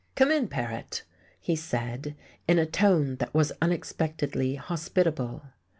"Come 0.15 0.31
in, 0.31 0.47
Paret," 0.47 1.03
he 1.39 1.55
said, 1.55 2.15
in 2.47 2.57
a 2.57 2.65
tone 2.65 3.17
that 3.17 3.35
was 3.35 3.53
unexpectedly 3.61 4.55
hospitable. 4.55 5.43